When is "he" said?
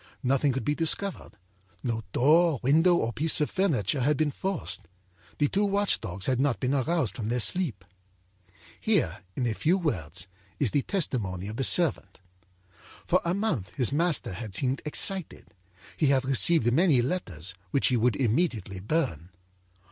15.95-16.07, 17.89-17.97